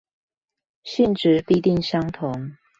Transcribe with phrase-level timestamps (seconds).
[0.83, 2.55] 性質必定相同